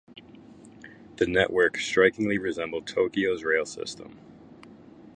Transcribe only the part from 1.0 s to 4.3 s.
The network strikingly resembled Tokyo's rail system.